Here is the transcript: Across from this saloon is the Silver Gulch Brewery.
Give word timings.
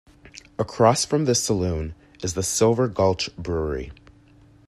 Across 0.57 1.05
from 1.05 1.25
this 1.25 1.43
saloon 1.43 1.93
is 2.23 2.33
the 2.33 2.41
Silver 2.41 2.87
Gulch 2.87 3.29
Brewery. 3.37 3.91